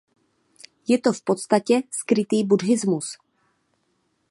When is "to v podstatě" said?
0.99-1.81